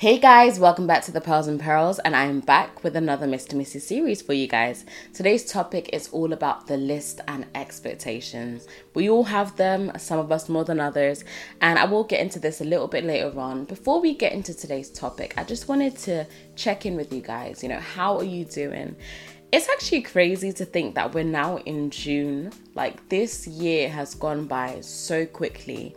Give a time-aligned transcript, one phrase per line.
[0.00, 3.26] Hey guys, welcome back to the Pearls and Perils, and I am back with another
[3.26, 4.86] Miss to Mrs series for you guys.
[5.12, 8.66] Today's topic is all about the list and expectations.
[8.94, 11.22] We all have them, some of us more than others,
[11.60, 13.66] and I will get into this a little bit later on.
[13.66, 16.26] Before we get into today's topic, I just wanted to
[16.56, 17.62] check in with you guys.
[17.62, 18.96] You know, how are you doing?
[19.52, 22.52] It's actually crazy to think that we're now in June.
[22.74, 25.94] Like, this year has gone by so quickly.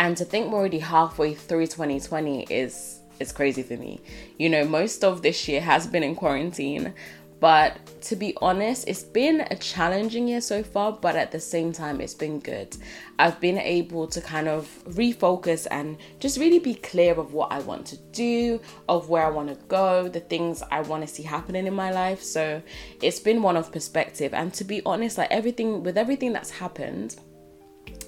[0.00, 4.00] And to think we're already halfway through 2020 is is crazy for me.
[4.38, 6.94] You know, most of this year has been in quarantine,
[7.38, 11.70] but to be honest, it's been a challenging year so far, but at the same
[11.70, 12.74] time, it's been good.
[13.18, 17.58] I've been able to kind of refocus and just really be clear of what I
[17.58, 21.22] want to do, of where I want to go, the things I want to see
[21.22, 22.22] happening in my life.
[22.22, 22.62] So
[23.02, 24.32] it's been one of perspective.
[24.32, 27.16] And to be honest, like everything, with everything that's happened,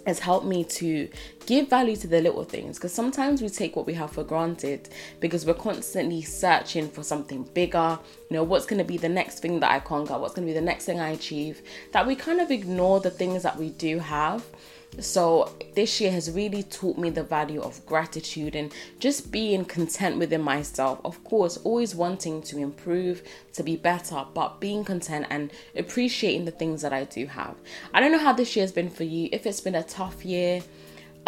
[0.09, 1.09] has helped me to
[1.47, 4.89] give value to the little things because sometimes we take what we have for granted
[5.21, 7.99] because we're constantly searching for something bigger.
[8.31, 10.19] You know what's going to be the next thing that i conquer?
[10.19, 11.63] What's going to be the next thing i achieve?
[11.93, 14.45] That we kind of ignore the things that we do have
[15.01, 20.19] so, this year has really taught me the value of gratitude and just being content
[20.19, 21.01] within myself.
[21.05, 23.23] Of course, always wanting to improve,
[23.53, 27.55] to be better, but being content and appreciating the things that I do have.
[27.95, 29.29] I don't know how this year has been for you.
[29.31, 30.63] If it's been a tough year,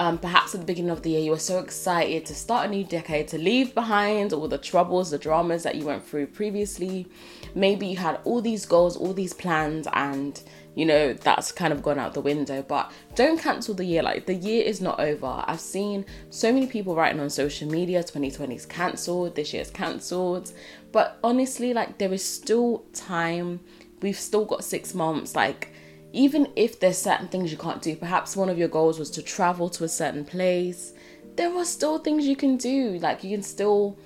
[0.00, 2.70] um, perhaps at the beginning of the year you were so excited to start a
[2.70, 7.06] new decade, to leave behind all the troubles, the dramas that you went through previously.
[7.54, 10.42] Maybe you had all these goals, all these plans, and
[10.74, 12.62] you know that's kind of gone out the window.
[12.62, 14.02] But don't cancel the year.
[14.02, 15.44] Like the year is not over.
[15.46, 20.52] I've seen so many people writing on social media 2020 is cancelled this year's cancelled.
[20.92, 23.60] But honestly like there is still time.
[24.02, 25.34] We've still got six months.
[25.34, 25.72] Like
[26.12, 29.22] even if there's certain things you can't do perhaps one of your goals was to
[29.22, 30.92] travel to a certain place
[31.36, 32.98] there are still things you can do.
[32.98, 33.98] Like you can still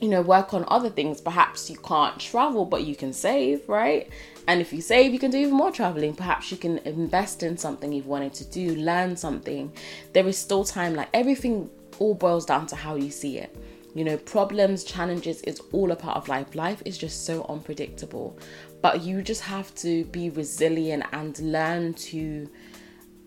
[0.00, 1.20] you know work on other things.
[1.20, 4.10] Perhaps you can't travel but you can save right
[4.46, 6.14] and if you save, you can do even more traveling.
[6.14, 9.72] Perhaps you can invest in something you've wanted to do, learn something.
[10.12, 10.94] There is still time.
[10.94, 13.56] Like everything all boils down to how you see it.
[13.94, 16.54] You know, problems, challenges is all a part of life.
[16.54, 18.36] Life is just so unpredictable.
[18.82, 22.48] But you just have to be resilient and learn to,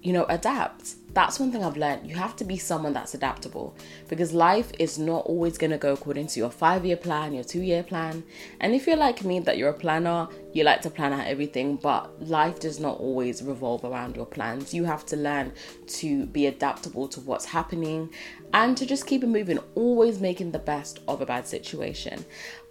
[0.07, 2.07] you know, adapt that's one thing I've learned.
[2.07, 3.75] You have to be someone that's adaptable
[4.07, 7.43] because life is not always going to go according to your five year plan, your
[7.43, 8.23] two year plan.
[8.59, 11.77] And if you're like me, that you're a planner, you like to plan out everything,
[11.77, 14.75] but life does not always revolve around your plans.
[14.75, 15.53] You have to learn
[15.87, 18.11] to be adaptable to what's happening
[18.53, 22.25] and to just keep it moving, always making the best of a bad situation.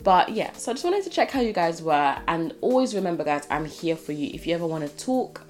[0.04, 3.24] But yeah, so I just wanted to check how you guys were and always remember,
[3.24, 4.30] guys, I'm here for you.
[4.32, 5.45] If you ever want to talk,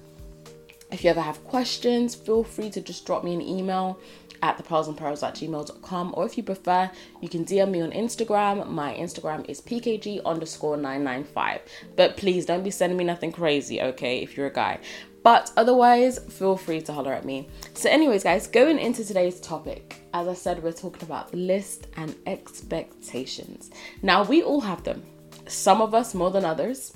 [0.91, 3.99] if you ever have questions, feel free to just drop me an email
[4.41, 6.89] at thepearlsandperils at gmail.com or if you prefer,
[7.21, 8.67] you can DM me on Instagram.
[8.69, 11.61] My Instagram is pkg underscore 995.
[11.95, 14.79] But please don't be sending me nothing crazy, okay, if you're a guy.
[15.23, 17.49] But otherwise, feel free to holler at me.
[17.73, 21.87] So, anyways, guys, going into today's topic, as I said, we're talking about the list
[21.97, 23.71] and expectations.
[24.01, 25.03] Now, we all have them,
[25.47, 26.95] some of us more than others.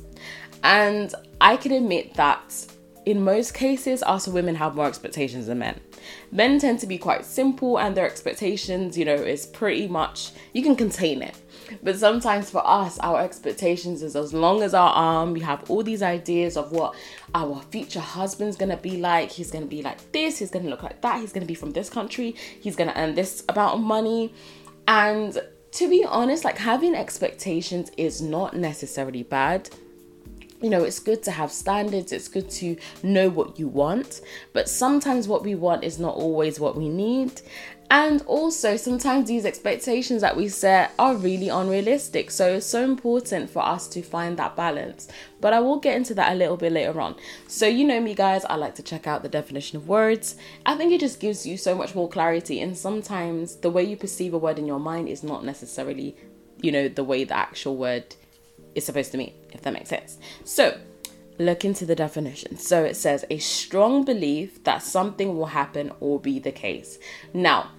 [0.64, 2.68] And I can admit that
[3.06, 5.80] in most cases, us women have more expectations than men.
[6.32, 10.62] Men tend to be quite simple, and their expectations, you know, is pretty much you
[10.62, 11.36] can contain it.
[11.82, 15.34] But sometimes for us, our expectations is as long as our arm.
[15.34, 16.96] We have all these ideas of what
[17.34, 19.32] our future husband's gonna be like.
[19.32, 20.40] He's gonna be like this.
[20.40, 21.22] He's gonna look like that.
[21.22, 22.36] He's gonna be from this country.
[22.60, 24.34] He's gonna earn this amount of money.
[24.88, 25.42] And
[25.72, 29.70] to be honest, like having expectations is not necessarily bad
[30.62, 34.22] you know, it's good to have standards, it's good to know what you want,
[34.54, 37.42] but sometimes what we want is not always what we need.
[37.92, 42.32] And also, sometimes these expectations that we set are really unrealistic.
[42.32, 45.10] So, it's so important for us to find that balance.
[45.42, 47.18] But I will get into that a little bit later on.
[47.50, 50.38] So, you know me, guys, I like to check out the definition of words.
[50.66, 52.62] I think it just gives you so much more clarity.
[52.62, 56.16] And sometimes the way you perceive a word in your mind is not necessarily,
[56.62, 58.16] you know, the way the actual word
[58.76, 60.18] is supposed to mean, if that makes sense.
[60.44, 60.78] So,
[61.38, 62.58] look into the definition.
[62.58, 67.00] So, it says a strong belief that something will happen or be the case.
[67.34, 67.72] Now,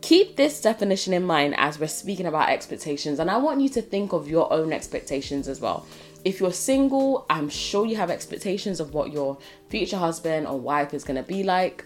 [0.00, 3.82] keep this definition in mind as we're speaking about expectations, and I want you to
[3.82, 5.86] think of your own expectations as well.
[6.24, 9.38] If you're single, I'm sure you have expectations of what your
[9.68, 11.84] future husband or wife is going to be like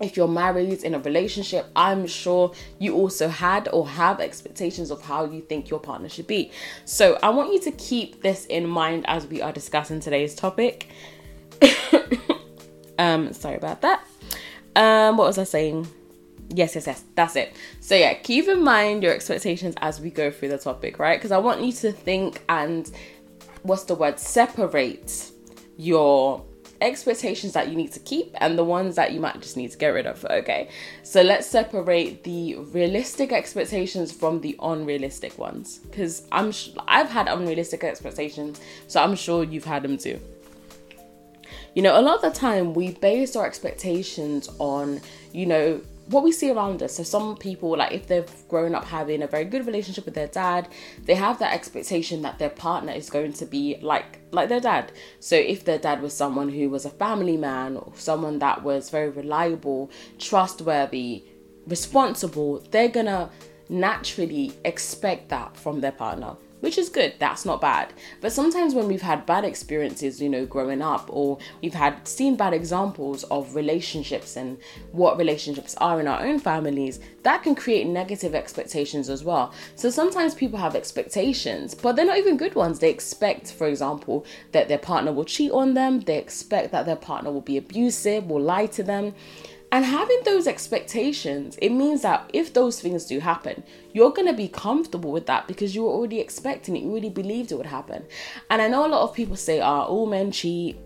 [0.00, 5.02] if you're married in a relationship, I'm sure you also had or have expectations of
[5.02, 6.50] how you think your partner should be.
[6.84, 10.88] So I want you to keep this in mind as we are discussing today's topic.
[12.98, 14.02] um, sorry about that.
[14.74, 15.86] Um, what was I saying?
[16.48, 17.04] Yes, yes, yes.
[17.14, 17.54] That's it.
[17.80, 21.18] So yeah, keep in mind your expectations as we go through the topic, right?
[21.18, 22.90] Because I want you to think and
[23.62, 24.18] what's the word?
[24.18, 25.30] Separate
[25.76, 26.44] your
[26.80, 29.78] expectations that you need to keep and the ones that you might just need to
[29.78, 30.24] get rid of.
[30.24, 30.68] Okay,
[31.02, 37.28] so let's separate the realistic expectations from the unrealistic ones because I'm sh- I've had
[37.28, 40.20] unrealistic expectations, so I'm sure you've had them too.
[41.74, 45.00] You know, a lot of the time we base our expectations on,
[45.32, 45.80] you know,
[46.10, 46.96] what we see around us.
[46.96, 50.26] So some people, like if they've grown up having a very good relationship with their
[50.26, 50.68] dad,
[51.04, 54.92] they have that expectation that their partner is going to be like like their dad.
[55.20, 58.90] So if their dad was someone who was a family man or someone that was
[58.90, 61.24] very reliable, trustworthy,
[61.66, 63.30] responsible, they're gonna
[63.68, 67.14] naturally expect that from their partner which is good.
[67.18, 67.92] That's not bad.
[68.20, 72.36] But sometimes when we've had bad experiences, you know, growing up, or we've had seen
[72.36, 74.58] bad examples of relationships and
[74.92, 79.52] what relationships are in our own families, that can create negative expectations as well.
[79.74, 82.78] So sometimes people have expectations, but they're not even good ones.
[82.78, 86.96] They expect, for example, that their partner will cheat on them, they expect that their
[86.96, 89.14] partner will be abusive, will lie to them.
[89.72, 93.62] And having those expectations, it means that if those things do happen,
[93.92, 96.82] you're going to be comfortable with that because you were already expecting it.
[96.82, 98.04] You already believed it would happen.
[98.50, 100.76] And I know a lot of people say, oh, all men cheat.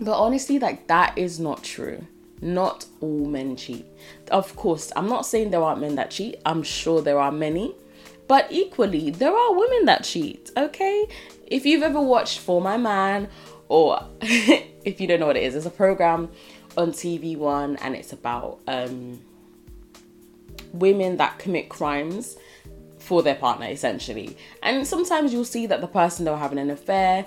[0.00, 2.04] But honestly, like that is not true.
[2.42, 3.86] Not all men cheat.
[4.32, 6.40] Of course, I'm not saying there aren't men that cheat.
[6.44, 7.74] I'm sure there are many.
[8.26, 11.06] But equally, there are women that cheat, okay?
[11.46, 13.28] If you've ever watched For My Man,
[13.68, 16.30] or if you don't know what it is, it's a program
[16.76, 19.20] on TV One, and it's about um,
[20.72, 22.36] women that commit crimes
[22.98, 24.36] for their partner, essentially.
[24.62, 27.24] And sometimes you'll see that the person they're having an affair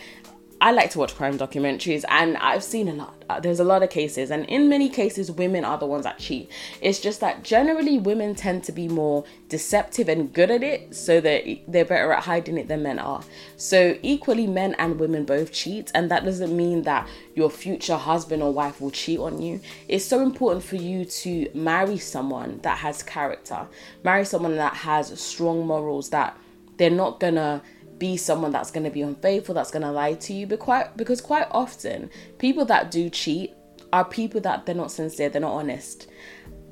[0.62, 3.20] I like to watch crime documentaries and I've seen a lot.
[3.30, 6.18] Uh, there's a lot of cases, and in many cases, women are the ones that
[6.18, 6.50] cheat.
[6.82, 11.22] It's just that generally women tend to be more deceptive and good at it, so
[11.22, 13.24] that they're better at hiding it than men are.
[13.56, 18.42] So, equally, men and women both cheat, and that doesn't mean that your future husband
[18.42, 19.62] or wife will cheat on you.
[19.88, 23.68] It's so important for you to marry someone that has character,
[24.04, 26.36] marry someone that has strong morals, that
[26.78, 27.62] they're not gonna
[28.00, 30.48] be someone that's going to be unfaithful, that's going to lie to you.
[30.48, 33.54] But quite because quite often people that do cheat
[33.94, 36.08] are people that they're not sincere, they're not honest.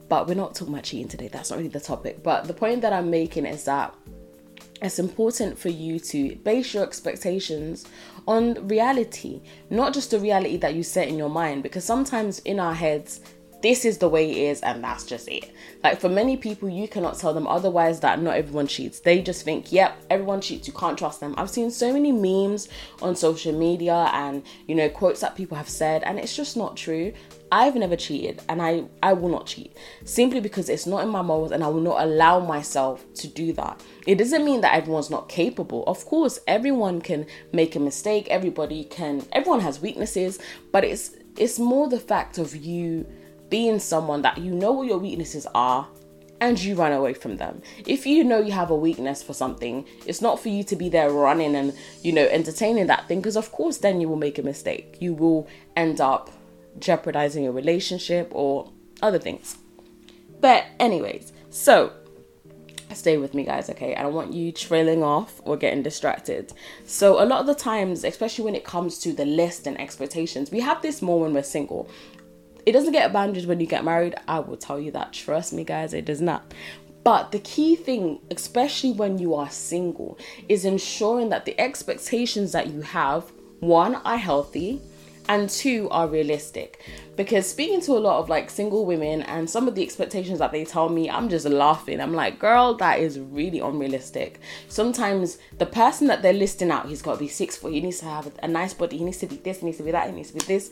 [0.09, 1.27] But we're not talking about cheating today.
[1.27, 2.24] That's not really the topic.
[2.24, 3.94] But the point that I'm making is that
[4.81, 7.85] it's important for you to base your expectations
[8.27, 11.63] on reality, not just the reality that you set in your mind.
[11.63, 13.19] Because sometimes in our heads,
[13.62, 15.51] this is the way it is and that's just it.
[15.83, 19.00] Like for many people, you cannot tell them otherwise that not everyone cheats.
[19.00, 21.33] They just think, yep, everyone cheats, you can't trust them.
[21.38, 22.69] I've seen so many memes
[23.01, 26.77] on social media and, you know, quotes that people have said, and it's just not
[26.77, 27.13] true.
[27.51, 31.21] I've never cheated and I, I will not cheat simply because it's not in my
[31.21, 33.81] morals and I will not allow myself to do that.
[34.06, 35.86] It doesn't mean that everyone's not capable.
[35.86, 40.39] Of course, everyone can make a mistake, everybody can, everyone has weaknesses,
[40.71, 43.06] but it's it's more the fact of you
[43.49, 45.88] being someone that you know what your weaknesses are
[46.39, 47.61] and you run away from them.
[47.85, 50.89] If you know you have a weakness for something, it's not for you to be
[50.89, 51.73] there running and,
[52.03, 54.97] you know, entertaining that thing because, of course, then you will make a mistake.
[54.99, 56.29] You will end up
[56.79, 58.71] jeopardizing your relationship or
[59.01, 59.57] other things.
[60.39, 61.91] But, anyways, so
[62.94, 63.95] stay with me, guys, okay?
[63.95, 66.54] I don't want you trailing off or getting distracted.
[66.85, 70.51] So, a lot of the times, especially when it comes to the list and expectations,
[70.51, 71.89] we have this more when we're single
[72.68, 74.14] it doesn't get abandoned when you get married.
[74.28, 75.14] I will tell you that.
[75.14, 76.54] Trust me, guys, it does not.
[77.06, 80.19] But the key thing, especially when you are single,
[80.50, 83.31] is ensuring that the expectations that you have,
[83.62, 84.81] one, are healthy,
[85.30, 86.81] and two, are realistic.
[87.16, 90.52] Because speaking to a lot of like single women and some of the expectations that
[90.52, 92.02] they tell me, I'm just laughing.
[92.02, 94.42] I'm like, girl, that is really unrealistic.
[94.68, 98.00] Sometimes the person that they're listing out, he's got to be six foot, he needs
[98.00, 100.09] to have a nice body, he needs to be this, he needs to be that,
[100.09, 100.69] he needs to be this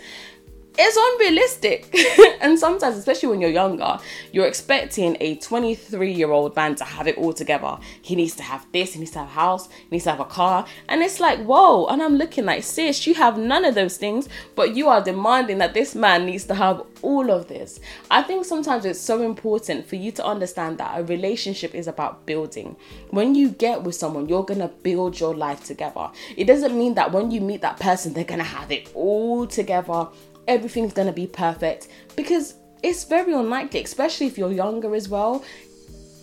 [0.78, 1.96] it's unrealistic.
[2.42, 3.98] and sometimes, especially when you're younger,
[4.32, 7.78] you're expecting a 23 year old man to have it all together.
[8.02, 10.20] He needs to have this, he needs to have a house, he needs to have
[10.20, 10.66] a car.
[10.90, 11.86] And it's like, whoa.
[11.88, 15.60] And I'm looking like, sis, you have none of those things, but you are demanding
[15.60, 17.80] that this man needs to have all of this.
[18.10, 22.26] I think sometimes it's so important for you to understand that a relationship is about
[22.26, 22.76] building.
[23.12, 26.10] When you get with someone, you're gonna build your life together.
[26.36, 30.08] It doesn't mean that when you meet that person, they're gonna have it all together
[30.48, 35.44] everything's gonna be perfect because it's very unlikely, especially if you're younger as well.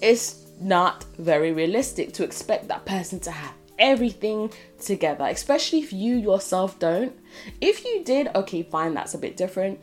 [0.01, 4.51] It's not very realistic to expect that person to have everything
[4.81, 7.13] together, especially if you yourself don't.
[7.61, 9.81] If you did, okay, fine, that's a bit different.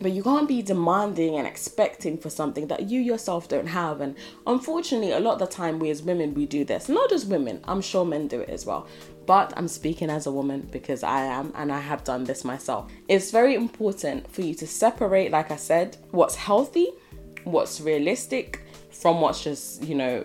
[0.00, 4.00] But you can't be demanding and expecting for something that you yourself don't have.
[4.00, 6.88] And unfortunately a lot of the time we as women we do this.
[6.88, 8.86] Not just women i'm sure men do it as well.
[9.26, 12.90] But i'm speaking as a woman because i am and i have done this myself.
[13.08, 16.88] It's very important for you to separate like i said what's healthy
[17.44, 20.24] what's realistic from what's just you know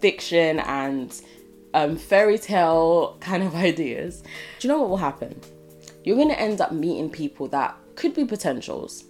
[0.00, 1.20] fiction and
[1.74, 4.22] um, fairy tale kind of ideas.
[4.58, 5.40] Do you know what will happen?
[6.04, 9.04] You're going to end up meeting people that could be potentials.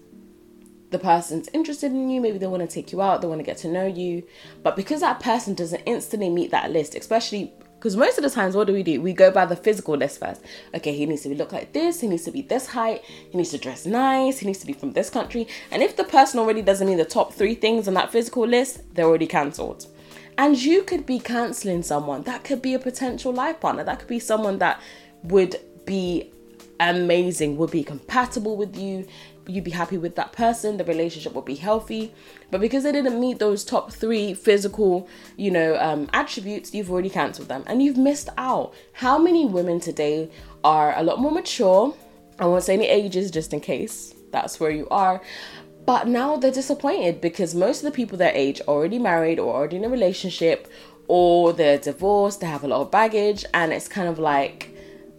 [0.91, 3.45] The person's interested in you, maybe they want to take you out, they want to
[3.45, 4.25] get to know you.
[4.65, 8.57] But because that person doesn't instantly meet that list, especially because most of the times,
[8.57, 9.01] what do we do?
[9.01, 10.43] We go by the physical list first.
[10.75, 13.53] Okay, he needs to look like this, he needs to be this height, he needs
[13.53, 15.47] to dress nice, he needs to be from this country.
[15.71, 18.83] And if the person already doesn't meet the top three things on that physical list,
[18.95, 19.87] they're already cancelled.
[20.37, 22.25] And you could be cancelling someone.
[22.25, 23.85] That could be a potential life partner.
[23.85, 24.81] That could be someone that
[25.23, 25.57] would
[25.87, 26.33] be
[26.81, 29.07] amazing, would be compatible with you,
[29.47, 32.13] you'd be happy with that person, the relationship would be healthy.
[32.51, 37.11] But because they didn't meet those top three physical, you know, um, attributes, you've already
[37.11, 38.75] cancelled them and you've missed out.
[38.93, 40.31] How many women today
[40.65, 41.95] are a lot more mature?
[42.39, 45.21] I won't say any ages just in case that's where you are.
[45.85, 49.77] But now they're disappointed because most of the people their age already married or already
[49.77, 50.69] in a relationship
[51.09, 54.73] or they're divorced, they have a lot of baggage, and it's kind of like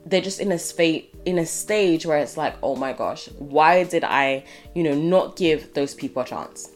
[0.05, 3.83] they're just in a state in a stage where it's like, oh my gosh, why
[3.83, 6.69] did I, you know, not give those people a chance?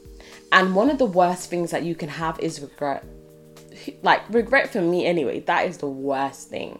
[0.51, 3.03] And one of the worst things that you can have is regret.
[4.01, 6.79] Like, regret for me, anyway, that is the worst thing.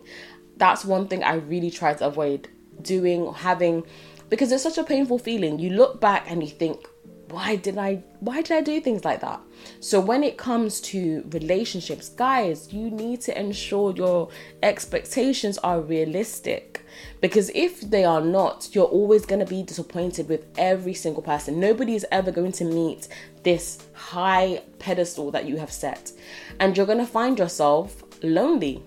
[0.57, 2.47] That's one thing I really try to avoid
[2.81, 3.83] doing, having,
[4.29, 5.59] because it's such a painful feeling.
[5.59, 6.87] You look back and you think,
[7.29, 9.39] why did I why did I do things like that?
[9.79, 14.29] So when it comes to relationships, guys, you need to ensure your
[14.61, 16.81] expectations are realistic.
[17.21, 21.59] Because if they are not, you're always going to be disappointed with every single person.
[21.59, 23.07] Nobody is ever going to meet
[23.43, 26.11] this high pedestal that you have set.
[26.59, 28.83] And you're going to find yourself lonely.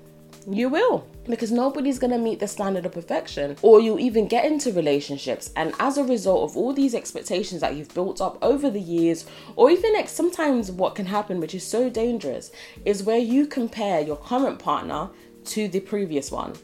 [0.47, 1.07] You will.
[1.25, 5.51] Because nobody's going to meet the standard of perfection or you even get into relationships
[5.57, 9.27] and as a result of all these expectations that you've built up over the years
[9.57, 12.51] or even like sometimes what can happen which is so dangerous
[12.85, 15.11] is where you compare your current partner
[15.45, 16.55] to the previous one.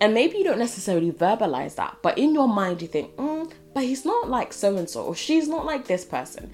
[0.00, 3.84] And maybe you don't necessarily verbalize that but in your mind you think mm, but
[3.84, 6.50] he's not like so and so or she's not like this person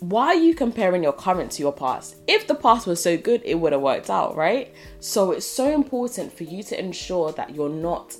[0.00, 2.16] why are you comparing your current to your past?
[2.26, 4.72] If the past was so good, it would have worked out, right?
[5.00, 8.16] So it's so important for you to ensure that you're not,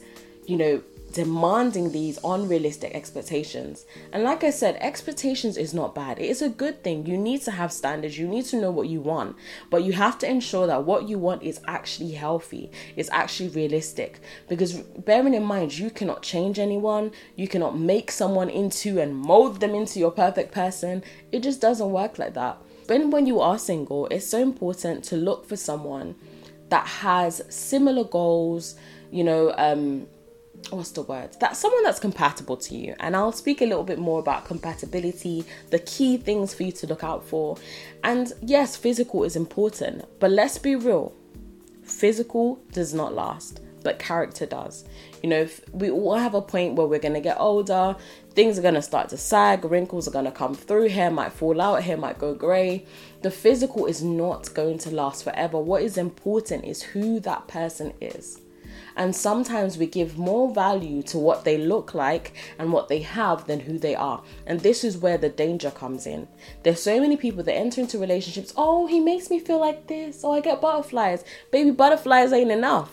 [0.47, 3.87] you know, demanding these unrealistic expectations.
[4.13, 6.19] And like I said, expectations is not bad.
[6.19, 7.07] It is a good thing.
[7.07, 8.19] You need to have standards.
[8.19, 9.37] You need to know what you want.
[9.71, 14.21] But you have to ensure that what you want is actually healthy, it's actually realistic.
[14.49, 19.61] Because bearing in mind, you cannot change anyone, you cannot make someone into and mold
[19.61, 21.03] them into your perfect person.
[21.33, 22.59] It just doesn't work like that.
[22.87, 26.15] When when you are single, it's so important to look for someone
[26.71, 28.77] that has similar goals,
[29.11, 30.07] you know, um
[30.71, 31.37] what's the word?
[31.41, 32.95] That someone that's compatible to you.
[33.01, 36.87] And i'll speak a little bit more about compatibility the key things for you to
[36.87, 37.57] look out for.
[38.05, 41.15] And yes physical is important but let's be real.
[41.83, 44.85] Physical does not last but character does.
[45.23, 47.97] You know we all have a point where we're going to get older
[48.31, 51.33] things are going to start to sag wrinkles are going to come through hair might
[51.33, 52.85] fall out hair might go gray.
[53.23, 55.59] The physical is not going to last forever.
[55.59, 58.41] What is important is who that person is
[58.99, 63.47] and sometimes we give more value to what they look like and what they have
[63.47, 64.23] than who they are.
[64.45, 66.27] And this is where the danger comes in.
[66.65, 70.23] There's so many people that enter into relationships, oh, he makes me feel like this,
[70.25, 71.25] oh, I get butterflies.
[71.53, 72.91] Baby, butterflies ain't enough.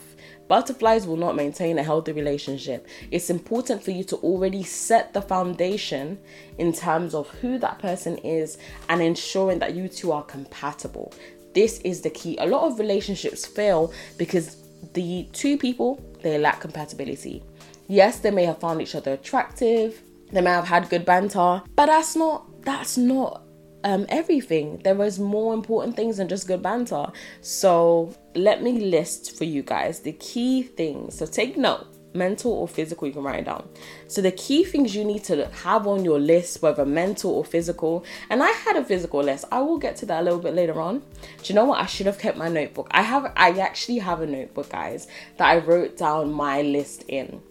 [0.47, 2.85] Butterflies will not maintain a healthy relationship.
[3.09, 6.19] It's important for you to already set the foundation
[6.59, 8.59] in terms of who that person is
[8.89, 11.11] and ensuring that you two are compatible.
[11.55, 12.37] This is the key.
[12.37, 14.57] A lot of relationships fail because
[14.95, 17.43] the two people they lack compatibility.
[17.87, 21.85] Yes, they may have found each other attractive, they may have had good banter, but
[21.85, 23.43] that's not that's not
[23.83, 24.81] um, everything.
[24.83, 27.05] There is more important things than just good banter.
[27.41, 31.17] So let me list for you guys the key things.
[31.17, 33.67] So take note mental or physical, you can write it down.
[34.07, 38.03] So the key things you need to have on your list, whether mental or physical,
[38.29, 39.45] and I had a physical list.
[39.51, 40.99] I will get to that a little bit later on.
[40.99, 41.79] Do you know what?
[41.79, 42.87] I should have kept my notebook.
[42.91, 45.07] I have I actually have a notebook, guys,
[45.37, 47.41] that I wrote down my list in.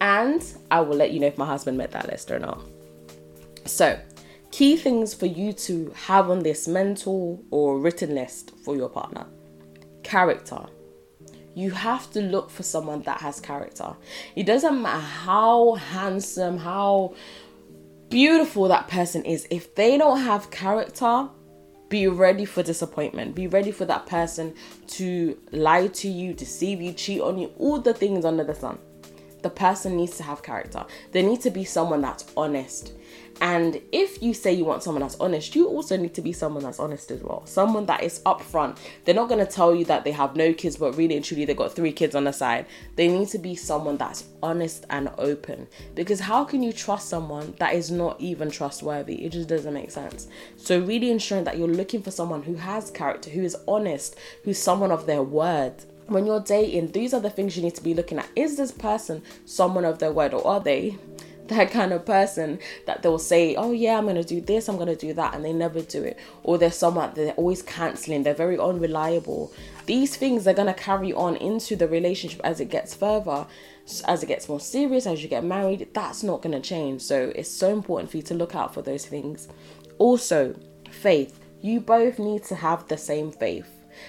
[0.00, 2.60] And I will let you know if my husband met that list or not.
[3.64, 4.00] So,
[4.50, 9.26] key things for you to have on this mental or written list for your partner
[10.02, 10.66] character
[11.54, 13.94] you have to look for someone that has character.
[14.36, 17.14] It doesn't matter how handsome, how
[18.08, 21.28] beautiful that person is, if they don't have character,
[21.88, 23.34] be ready for disappointment.
[23.34, 24.54] Be ready for that person
[24.88, 28.78] to lie to you, deceive you, cheat on you, all the things under the sun.
[29.42, 30.86] The person needs to have character.
[31.10, 32.92] They need to be someone that's honest.
[33.40, 36.62] And if you say you want someone that's honest, you also need to be someone
[36.62, 37.44] that's honest as well.
[37.46, 38.78] Someone that is upfront.
[39.04, 41.44] They're not going to tell you that they have no kids, but really and truly
[41.44, 42.66] they've got three kids on the side.
[42.96, 45.68] They need to be someone that's honest and open.
[45.94, 49.24] Because how can you trust someone that is not even trustworthy?
[49.24, 50.28] It just doesn't make sense.
[50.56, 54.58] So, really ensuring that you're looking for someone who has character, who is honest, who's
[54.58, 55.74] someone of their word
[56.06, 58.28] when you're dating, these are the things you need to be looking at.
[58.36, 60.98] Is this person someone of their word or are they
[61.48, 64.96] that kind of person that they'll say, Oh, yeah, I'm gonna do this, I'm gonna
[64.96, 66.18] do that, and they never do it.
[66.42, 69.52] Or they're someone they're always canceling, they're very unreliable.
[69.86, 73.46] These things are gonna carry on into the relationship as it gets further,
[74.06, 75.88] as it gets more serious, as you get married.
[75.92, 77.02] That's not gonna change.
[77.02, 79.48] So it's so important for you to look out for those things.
[79.98, 80.54] Also,
[80.90, 81.40] faith.
[81.60, 83.68] You both need to have the same faith.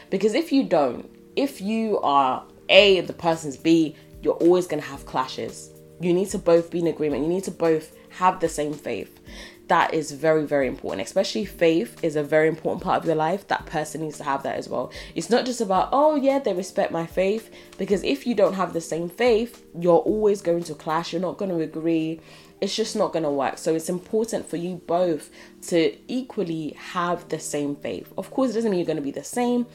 [0.09, 5.05] Because if you don't, if you are A, the person's B, you're always gonna have
[5.05, 5.72] clashes
[6.03, 7.23] you need to both be in agreement.
[7.23, 9.19] You need to both have the same faith.
[9.67, 11.07] That is very, very important.
[11.07, 13.47] Especially faith is a very important part of your life.
[13.47, 14.91] That person needs to have that as well.
[15.15, 17.49] It's not just about, oh, yeah, they respect my faith.
[17.77, 21.13] Because if you don't have the same faith, you're always going to clash.
[21.13, 22.19] You're not going to agree.
[22.59, 23.57] It's just not going to work.
[23.57, 25.29] So it's important for you both
[25.69, 28.11] to equally have the same faith.
[28.17, 29.65] Of course, it doesn't mean you're going to be the same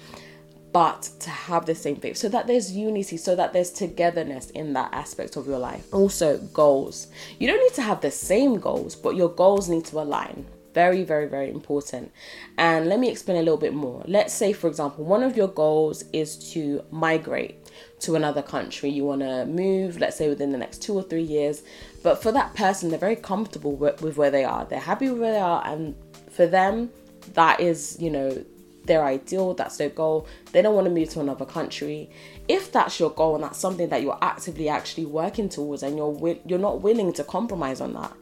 [0.72, 4.72] but to have the same faith so that there's unity, so that there's togetherness in
[4.74, 5.86] that aspect of your life.
[5.92, 7.08] Also, goals.
[7.38, 10.46] You don't need to have the same goals, but your goals need to align.
[10.74, 12.12] Very, very, very important.
[12.58, 14.04] And let me explain a little bit more.
[14.06, 17.70] Let's say, for example, one of your goals is to migrate
[18.00, 18.90] to another country.
[18.90, 21.62] You want to move, let's say within the next two or three years.
[22.02, 24.66] But for that person, they're very comfortable with, with where they are.
[24.66, 25.66] They're happy with where they are.
[25.66, 25.96] And
[26.30, 26.90] for them,
[27.34, 28.44] that is, you know,
[28.88, 30.26] their ideal, that's their goal.
[30.52, 32.10] They don't want to move to another country.
[32.48, 36.12] If that's your goal and that's something that you're actively actually working towards and you're
[36.12, 38.12] wi- you're not willing to compromise on that,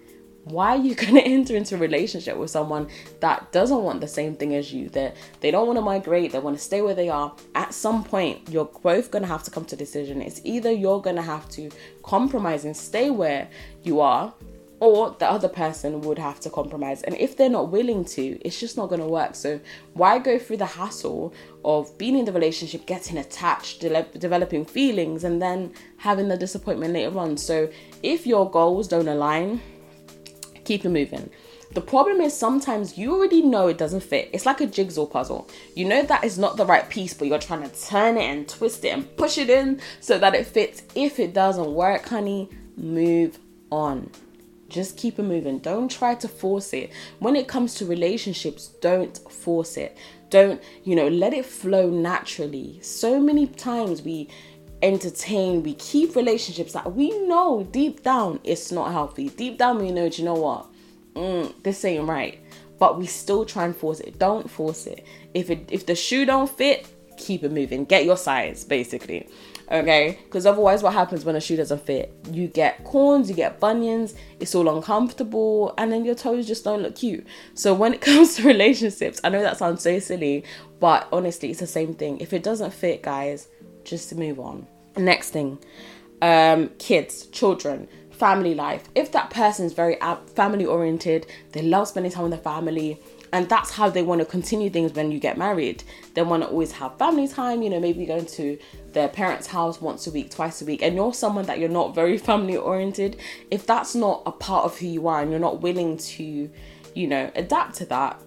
[0.45, 2.89] why are you going to enter into a relationship with someone
[3.21, 4.89] that doesn't want the same thing as you?
[4.91, 7.35] That they, don't want to migrate, they want to stay where they are.
[7.55, 10.21] At some point, you're both going to have to come to a decision.
[10.21, 11.71] It's either you're going to have to
[12.03, 13.49] compromise and stay where
[13.83, 14.33] you are
[14.87, 17.03] or the other person would have to compromise.
[17.03, 19.35] And if they're not willing to, it's just not going to work.
[19.35, 19.59] So,
[19.95, 25.25] why go through the hassle of being in the relationship, getting attached, de- developing feelings,
[25.25, 27.37] and then having the disappointment later on?
[27.37, 27.69] So,
[28.05, 29.61] if your goals don't align,
[30.65, 31.31] keep it moving.
[31.73, 34.31] The problem is sometimes you already know it doesn't fit.
[34.33, 35.49] It's like a jigsaw puzzle.
[35.75, 38.49] You know that is not the right piece, but you're trying to turn it and
[38.49, 40.85] twist it and push it in so that it fits.
[40.95, 43.41] If it doesn't work, honey, move
[43.73, 44.11] on.
[44.69, 45.59] Just keep it moving.
[45.59, 46.91] Don't try to force it.
[47.19, 49.97] When it comes to relationships, don't force it.
[50.31, 52.81] Don't, you know, let it flow naturally.
[52.83, 54.29] So many times we
[54.83, 59.29] entertain, we keep relationships that we know deep down it's not healthy.
[59.31, 60.67] Deep down we know, do you know what?
[61.15, 62.41] Mm, this ain't right.
[62.79, 64.19] But we still try and force it.
[64.19, 65.07] Don't force it.
[65.33, 67.87] If it if the shoe don't fit, keep it moving.
[67.87, 69.27] Get your size, basically
[69.71, 70.19] okay?
[70.25, 72.13] Because otherwise, what happens when a shoe doesn't fit?
[72.31, 76.83] You get corns, you get bunions, it's all uncomfortable, and then your toes just don't
[76.83, 77.27] look cute.
[77.55, 80.45] So, when it comes to relationships, I know that sounds so silly,
[80.81, 82.21] but honestly, it's the same thing.
[82.21, 83.49] If it doesn't fit, guys,
[83.85, 84.67] just move on.
[84.97, 85.59] Next thing,
[86.23, 88.89] um, kids, children family life.
[88.95, 89.97] If that person is very
[90.35, 92.99] family oriented, they love spending time with their family,
[93.33, 95.83] and that's how they want to continue things when you get married.
[96.15, 98.59] They want to always have family time, you know, maybe going to
[98.97, 101.95] their parents' house once a week, twice a week, and you're someone that you're not
[101.95, 103.19] very family oriented.
[103.51, 106.51] If that's not a part of who you are and you're not willing to,
[106.95, 108.21] you know, adapt to that,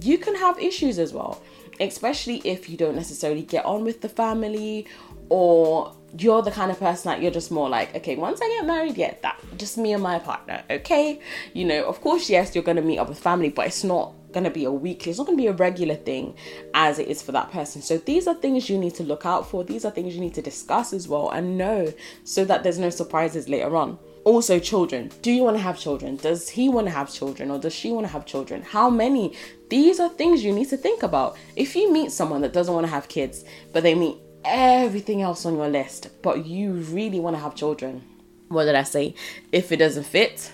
[0.00, 1.42] you can have issues as well,
[1.80, 4.86] especially if you don't necessarily get on with the family
[5.30, 8.66] or you're the kind of person that you're just more like, okay, once I get
[8.66, 11.20] married, yeah, that just me and my partner, okay?
[11.52, 14.50] You know, of course, yes, you're gonna meet up with family, but it's not gonna
[14.50, 16.34] be a weekly, it's not gonna be a regular thing
[16.74, 17.82] as it is for that person.
[17.82, 20.34] So these are things you need to look out for, these are things you need
[20.34, 21.92] to discuss as well and know
[22.24, 23.98] so that there's no surprises later on.
[24.24, 25.10] Also, children.
[25.22, 26.16] Do you want to have children?
[26.16, 28.60] Does he want to have children or does she want to have children?
[28.60, 29.34] How many?
[29.70, 31.38] These are things you need to think about.
[31.56, 35.44] If you meet someone that doesn't want to have kids, but they meet everything else
[35.46, 38.02] on your list, but you really want to have children.
[38.48, 39.14] What did I say?
[39.52, 40.52] If it doesn't fit,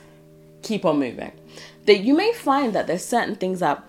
[0.62, 1.33] keep on moving.
[1.87, 3.83] That you may find that there's certain things that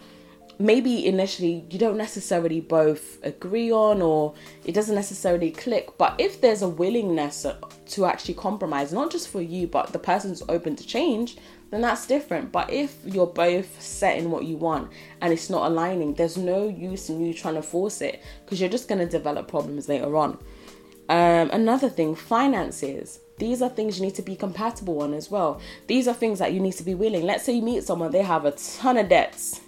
[0.60, 4.33] maybe initially you don't necessarily both agree on or
[4.65, 7.45] it doesn't necessarily click but if there's a willingness
[7.86, 11.38] to actually compromise not just for you but the person's open to change
[11.69, 12.51] then that's different.
[12.51, 17.10] But if you're both setting what you want and it's not aligning, there's no use
[17.10, 20.39] in you trying to force it because you're just going to develop problems later on.
[21.10, 23.19] Um, another thing, finances.
[23.38, 25.62] These are things you need to be compatible on as well.
[25.88, 27.23] These are things that you need to be willing.
[27.23, 29.62] Let's say you meet someone, they have a ton of debts.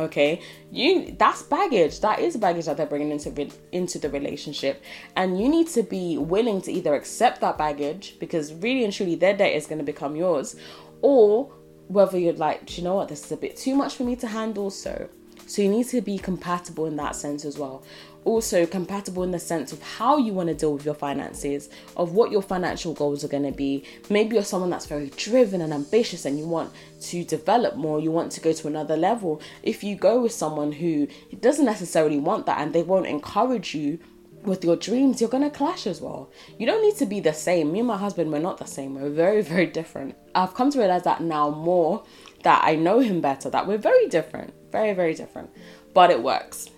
[0.00, 2.00] Okay, you that's baggage.
[2.00, 4.82] That is baggage that they're bringing into into the relationship,
[5.16, 9.16] and you need to be willing to either accept that baggage because really and truly
[9.16, 10.56] their debt is going to become yours,
[11.02, 11.52] or
[11.88, 14.16] whether you're like, do you know what, this is a bit too much for me
[14.16, 14.70] to handle.
[14.70, 15.08] So,
[15.46, 17.84] so you need to be compatible in that sense as well
[18.24, 22.12] also compatible in the sense of how you want to deal with your finances, of
[22.12, 23.84] what your financial goals are going to be.
[24.10, 28.10] Maybe you're someone that's very driven and ambitious and you want to develop more, you
[28.10, 29.40] want to go to another level.
[29.62, 31.08] If you go with someone who
[31.40, 33.98] doesn't necessarily want that and they won't encourage you
[34.42, 36.30] with your dreams, you're to clash as well.
[36.58, 37.72] You don't need to be the same.
[37.72, 38.94] Me and my husband, we're not the same.
[38.94, 40.16] We're very, very different.
[40.34, 42.04] I've come to realize that now more
[42.42, 44.52] that I know him better, that we're very different.
[44.70, 45.50] Very, very different.
[45.94, 46.70] But it works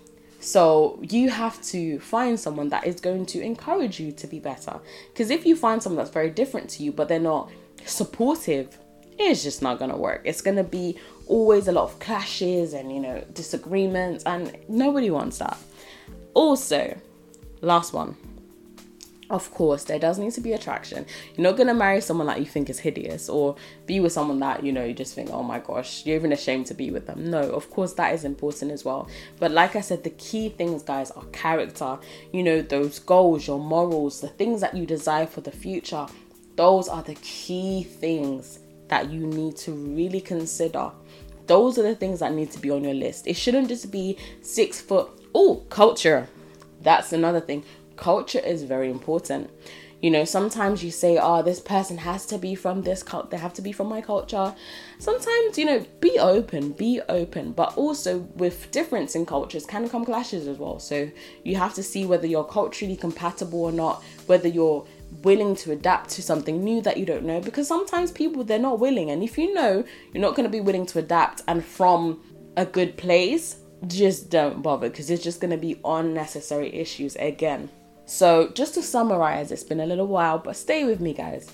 [0.45, 4.79] so you have to find someone that is going to encourage you to be better.
[5.11, 7.49] Because if you find someone that's very different to you, but they're not
[7.85, 8.77] supportive,
[9.17, 10.21] it's just not to work.
[10.23, 15.39] It's to be always a lot of clashes and, you know, disagreements, and nobody wants
[15.39, 15.57] that.
[16.35, 16.95] Also,
[17.61, 18.15] last one.
[19.27, 21.05] Of course there does need to be attraction.
[21.35, 23.55] You're not going to marry someone that you think is hideous or
[23.87, 26.67] be with someone that you know you just think oh my gosh you're even ashamed
[26.67, 27.31] to be with them.
[27.31, 29.09] No of course that is important as well.
[29.39, 31.97] But like i said the key things guys are character.
[32.31, 36.05] You know those goals your morals the things that you desire for the future
[36.55, 40.91] those are the key things that you need to really consider.
[41.47, 43.27] Those are the things that need to be on your list.
[43.27, 46.27] It shouldn't just be six foot oh culture
[46.85, 49.49] that's another thing culture is very important.
[50.01, 53.37] You know, sometimes you say, oh, this person has to be from this cult, they
[53.37, 54.53] have to be from my culture.
[54.99, 60.05] Sometimes, you know, be open, be open, but also with difference in cultures can come
[60.05, 60.79] clashes as well.
[60.79, 61.09] So
[61.43, 64.85] you have to see whether you're culturally compatible or not, whether you're
[65.23, 68.79] willing to adapt to something new that you don't know because sometimes people they're not
[68.79, 72.19] willing and if you know you're not going to be willing to adapt and from
[72.57, 73.57] a good place
[73.87, 77.69] just don't bother because it's just going to be unnecessary issues again
[78.05, 81.49] so, just to summarize, it's been a little while, but stay with me, guys.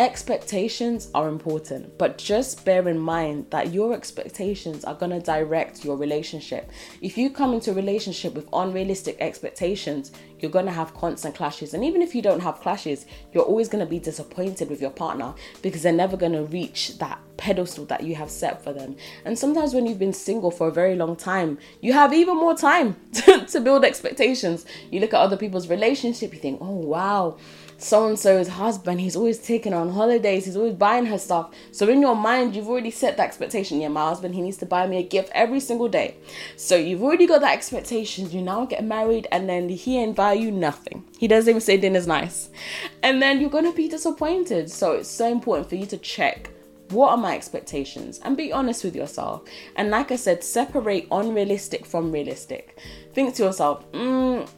[0.00, 5.84] Expectations are important, but just bear in mind that your expectations are going to direct
[5.84, 6.70] your relationship.
[7.02, 11.74] If you come into a relationship with unrealistic expectations, you're going to have constant clashes.
[11.74, 14.90] And even if you don't have clashes, you're always going to be disappointed with your
[14.90, 18.96] partner because they're never going to reach that pedestal that you have set for them.
[19.26, 22.56] And sometimes when you've been single for a very long time, you have even more
[22.56, 24.64] time to, to build expectations.
[24.90, 27.36] You look at other people's relationship, you think, oh wow
[27.82, 31.52] so and so's husband, he's always taking on holidays, he's always buying her stuff.
[31.72, 33.80] So in your mind, you've already set the expectation.
[33.80, 36.16] Yeah, my husband, he needs to buy me a gift every single day.
[36.56, 38.30] So you've already got that expectation.
[38.30, 41.04] You now get married, and then he ain't buy you nothing.
[41.18, 42.50] He doesn't even say dinner's nice.
[43.02, 44.70] And then you're gonna be disappointed.
[44.70, 46.50] So it's so important for you to check
[46.90, 49.42] what are my expectations and be honest with yourself.
[49.76, 52.78] And like I said, separate unrealistic from realistic.
[53.14, 54.48] Think to yourself, mm,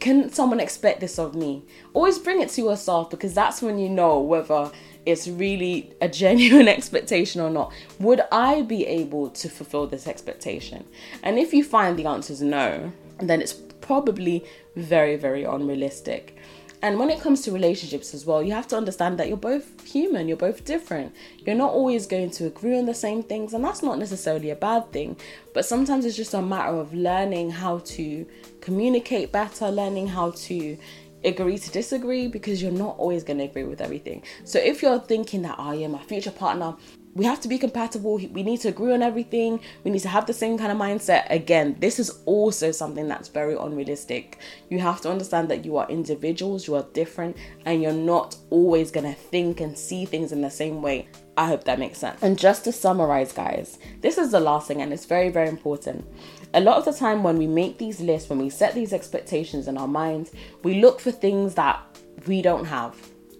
[0.00, 1.64] can someone expect this of me?
[1.92, 4.70] Always bring it to yourself because that's when you know whether
[5.06, 7.72] it's really a genuine expectation or not.
[7.98, 10.84] Would I be able to fulfill this expectation?
[11.22, 14.44] And if you find the answer is no, then it's probably
[14.76, 16.36] very, very unrealistic.
[16.80, 19.84] And when it comes to relationships as well, you have to understand that you're both
[19.84, 21.12] human, you're both different.
[21.44, 24.56] You're not always going to agree on the same things, and that's not necessarily a
[24.56, 25.16] bad thing.
[25.54, 28.26] But sometimes it's just a matter of learning how to
[28.60, 30.78] communicate better, learning how to
[31.24, 34.22] agree to disagree because you're not always going to agree with everything.
[34.44, 36.76] So if you're thinking that, oh yeah, my future partner,
[37.14, 38.16] we have to be compatible.
[38.16, 39.60] We need to agree on everything.
[39.84, 41.26] We need to have the same kind of mindset.
[41.30, 44.38] Again, this is also something that's very unrealistic.
[44.68, 48.90] You have to understand that you are individuals, you are different, and you're not always
[48.90, 51.08] going to think and see things in the same way.
[51.36, 52.22] I hope that makes sense.
[52.22, 56.06] And just to summarize, guys, this is the last thing, and it's very, very important.
[56.54, 59.68] A lot of the time, when we make these lists, when we set these expectations
[59.68, 61.80] in our minds, we look for things that
[62.26, 62.96] we don't have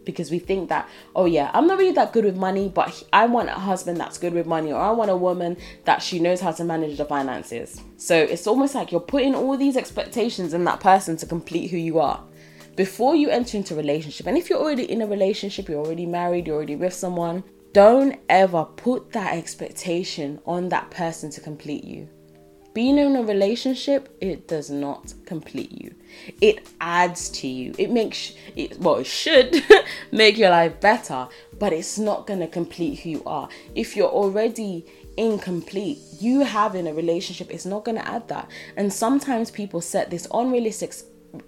[0.09, 3.27] because we think that, oh yeah, I'm not really that good with money, but I
[3.27, 6.41] want a husband that's good with money, or I want a woman that she knows
[6.41, 7.83] how to manage the finances.
[7.99, 11.77] So it's almost like you're putting all these expectations in that person to complete who
[11.77, 12.25] you are.
[12.75, 16.07] Before you enter into a relationship, and if you're already in a relationship, you're already
[16.07, 17.45] married, you're already with someone,
[17.75, 22.09] don't ever put that expectation on that person to complete you
[22.79, 25.93] being in a relationship, it does not complete you.
[26.41, 27.75] It adds to you.
[27.79, 29.63] It makes it well, it should
[30.13, 33.49] make your life better, but it's not gonna complete who you are.
[33.75, 38.51] If you're already incomplete, you having a relationship is not gonna add that.
[38.77, 40.95] And sometimes people set this unrealistic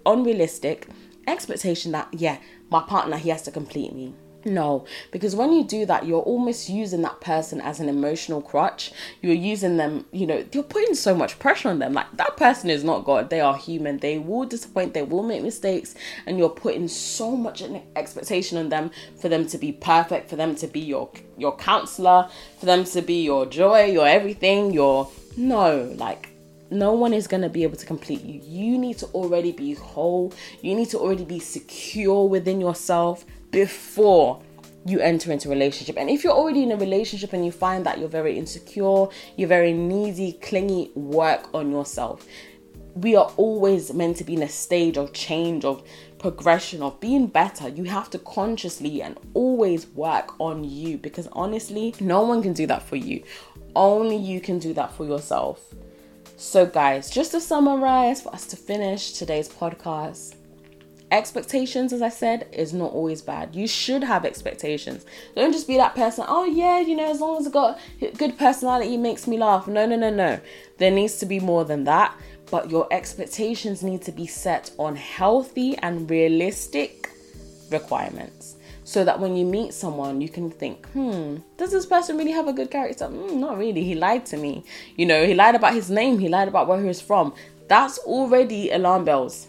[0.05, 0.87] unrealistic
[1.27, 2.37] expectation that yeah,
[2.69, 4.13] my partner he has to complete me.
[4.43, 8.91] No, because when you do that, you're almost using that person as an emotional crutch.
[9.21, 11.93] You're using them, you know, you're putting so much pressure on them.
[11.93, 13.29] Like that person is not God.
[13.29, 13.97] They are human.
[13.97, 14.93] They will disappoint.
[14.93, 15.93] They will make mistakes.
[16.25, 17.61] And you're putting so much
[17.95, 22.29] expectation on them for them to be perfect, for them to be your your counselor,
[22.59, 26.30] for them to be your joy, your everything, your no, like
[26.71, 28.41] no one is going to be able to complete you.
[28.43, 30.33] You need to already be whole.
[30.61, 34.41] You need to already be secure within yourself before
[34.85, 35.97] you enter into a relationship.
[35.97, 39.49] And if you're already in a relationship and you find that you're very insecure, you're
[39.49, 42.25] very needy, clingy, work on yourself.
[42.95, 45.83] We are always meant to be in a stage of change, of
[46.19, 47.69] progression, of being better.
[47.69, 52.65] You have to consciously and always work on you because honestly, no one can do
[52.67, 53.23] that for you.
[53.75, 55.73] Only you can do that for yourself.
[56.41, 60.33] So, guys, just to summarize for us to finish today's podcast,
[61.11, 63.55] expectations, as I said, is not always bad.
[63.55, 65.05] You should have expectations.
[65.35, 67.79] Don't just be that person, oh, yeah, you know, as long as I got
[68.17, 69.67] good personality, makes me laugh.
[69.67, 70.39] No, no, no, no.
[70.79, 72.17] There needs to be more than that.
[72.49, 77.11] But your expectations need to be set on healthy and realistic
[77.69, 78.55] requirements.
[78.91, 82.49] So that when you meet someone, you can think, hmm, does this person really have
[82.49, 83.05] a good character?
[83.05, 83.85] Mm, not really.
[83.85, 84.65] He lied to me.
[84.97, 87.33] You know, he lied about his name, he lied about where he was from.
[87.69, 89.47] That's already alarm bells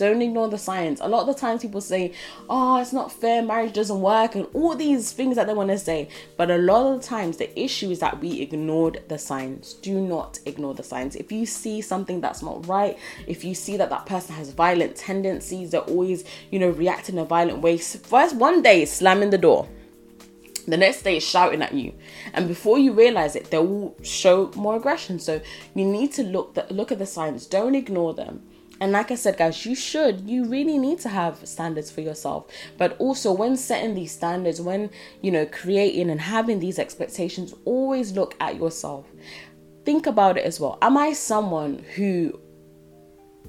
[0.00, 0.98] don't ignore the signs.
[1.00, 2.12] A lot of the times people say,
[2.48, 5.78] oh, it's not fair, marriage doesn't work, and all these things that they want to
[5.78, 6.08] say.
[6.38, 9.74] But a lot of the times, the issue is that we ignored the signs.
[9.74, 11.16] Do not ignore the signs.
[11.16, 14.96] If you see something that's not right, if you see that that person has violent
[14.96, 19.38] tendencies, they're always, you know, reacting in a violent way, first one day, slamming the
[19.38, 19.68] door.
[20.66, 21.92] The next day is shouting at you,
[22.32, 25.18] and before you realize it, they will show more aggression.
[25.18, 25.40] So
[25.74, 27.46] you need to look the, look at the signs.
[27.46, 28.42] Don't ignore them.
[28.80, 32.46] And like I said, guys, you should, you really need to have standards for yourself.
[32.78, 34.88] But also, when setting these standards, when,
[35.20, 39.06] you know, creating and having these expectations, always look at yourself.
[39.84, 40.78] Think about it as well.
[40.80, 42.40] Am I someone who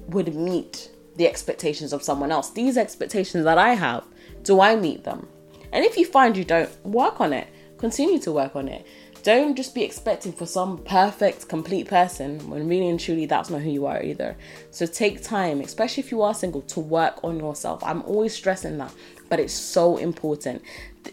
[0.08, 2.50] would meet the expectations of someone else?
[2.50, 4.04] These expectations that I have,
[4.42, 5.28] do I meet them?
[5.72, 7.48] And if you find you don't, work on it.
[7.78, 8.86] Continue to work on it.
[9.22, 13.62] Don't just be expecting for some perfect, complete person when really and truly that's not
[13.62, 14.36] who you are either.
[14.72, 17.84] So take time, especially if you are single, to work on yourself.
[17.84, 18.92] I'm always stressing that,
[19.28, 20.62] but it's so important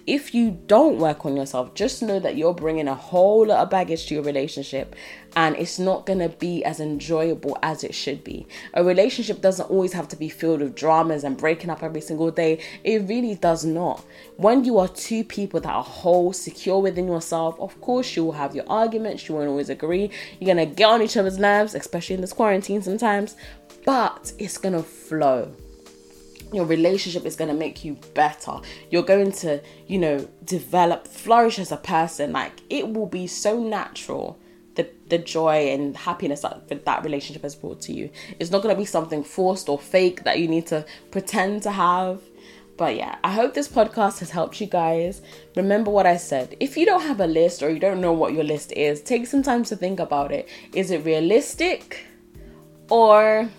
[0.06, 3.70] if you don't work on yourself, just know that you're bringing a whole lot of
[3.70, 4.96] baggage to your relationship
[5.36, 8.48] and it's not going to be as enjoyable as it should be.
[8.74, 12.32] A relationship doesn't always have to be filled with dramas and breaking up every single
[12.32, 12.60] day.
[12.84, 14.04] It really does not.
[14.38, 18.32] When you are two people that are whole, secure within yourself, of course, you will
[18.34, 20.10] have your arguments, you won't always agree.
[20.40, 23.36] You're going to get on each other's nerves, especially in this quarantine sometimes,
[23.86, 25.54] but it's going to flow
[26.54, 28.60] your relationship is going to make you better.
[28.90, 32.32] You're going to, you know, develop, flourish as a person.
[32.32, 34.40] Like it will be so natural.
[34.76, 38.10] The, the joy and happiness that that relationship has brought to you.
[38.40, 41.72] It's not going to be something forced or fake that you need to pretend to
[41.72, 42.22] have.
[42.78, 45.22] But yeah, I hope this podcast has helped you guys.
[45.58, 46.56] Remember what I said.
[46.62, 49.28] If you don't have a list or you don't know what your list is, take
[49.28, 50.48] some time to think about it.
[50.74, 52.06] Is it realistic
[52.90, 53.50] or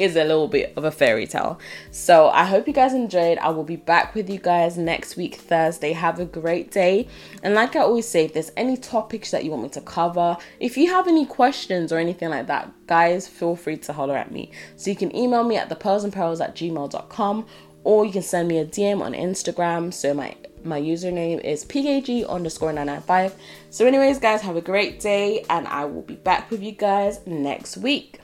[0.00, 1.58] is a little bit of a fairy tale.
[1.90, 3.38] So I hope you guys enjoyed.
[3.38, 5.92] I will be back with you guys next week, Thursday.
[5.92, 7.06] Have a great day.
[7.42, 10.36] And like I always say, if there's any topics that you want me to cover,
[10.58, 14.32] if you have any questions or anything like that, guys, feel free to holler at
[14.32, 14.50] me.
[14.76, 17.46] So you can email me at thepearlsandperils at gmail.com
[17.84, 19.92] or you can send me a DM on Instagram.
[19.92, 23.34] So my my username is pkg underscore 995.
[23.70, 27.20] So anyways, guys, have a great day and I will be back with you guys
[27.26, 28.19] next week.